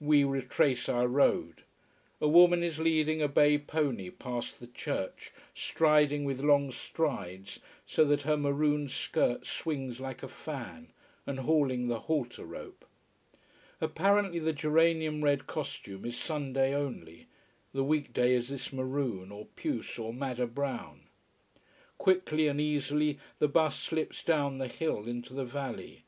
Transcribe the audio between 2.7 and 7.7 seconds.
leading a bay pony past the church, striding with long strides,